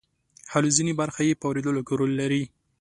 حلزوني 0.51 0.93
برخه 1.01 1.21
یې 1.27 1.39
په 1.39 1.45
اوریدلو 1.49 1.81
کې 1.87 1.93
رول 1.99 2.11
لري. 2.21 2.43